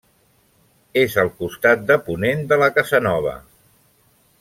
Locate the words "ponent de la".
2.09-2.71